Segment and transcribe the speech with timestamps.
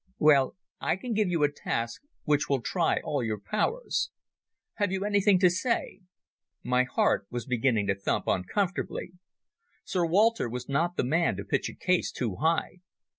[0.17, 4.09] Well, I can give you a task which will try all your powers.
[4.77, 5.99] Have you anything to say?"
[6.63, 9.11] My heart was beginning to thump uncomfortably.
[9.83, 12.79] Sir Walter was not the man to pitch a case too high.